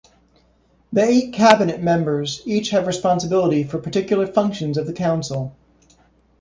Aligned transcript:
The 0.91 1.03
eight 1.03 1.31
cabinet 1.33 1.79
members 1.79 2.41
each 2.47 2.71
have 2.71 2.87
responsibility 2.87 3.61
for 3.63 3.77
particular 3.77 4.25
functions 4.25 4.79
of 4.79 4.87
the 4.87 4.93
council. 4.93 5.55